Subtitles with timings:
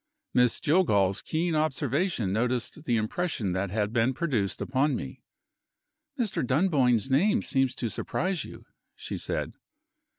[0.33, 5.21] Miss Jillgall's keen observation noticed the impression that had been produced upon me.
[6.17, 6.43] "Mr.
[6.43, 9.53] Dunboyne's name seems to surprise you." she said.